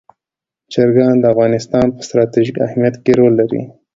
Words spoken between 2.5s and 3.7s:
اهمیت کې رول لري.